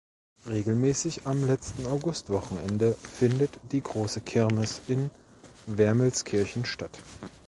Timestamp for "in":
4.87-5.11